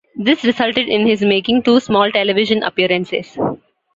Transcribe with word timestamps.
This 0.15 0.43
resulted 0.43 0.89
in 0.89 1.05
his 1.05 1.21
making 1.21 1.61
two 1.61 1.79
small 1.79 2.11
television 2.11 2.63
appearances. 2.63 3.37